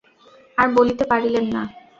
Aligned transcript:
আর 0.57 0.67
বলিতে 0.77 1.03
পারিলেন 1.11 1.45
না। 1.55 1.63